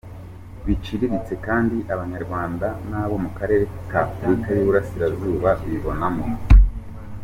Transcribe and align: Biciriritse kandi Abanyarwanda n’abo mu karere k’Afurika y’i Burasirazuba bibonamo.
Biciriritse 0.65 1.33
kandi 1.45 1.77
Abanyarwanda 1.93 2.67
n’abo 2.89 3.15
mu 3.23 3.29
karere 3.37 3.63
k’Afurika 3.89 4.47
y’i 4.51 4.65
Burasirazuba 4.67 5.49
bibonamo. 5.69 6.25